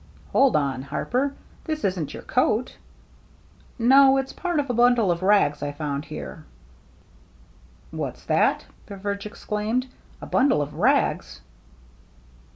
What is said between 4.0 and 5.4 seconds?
it's part of a bundle of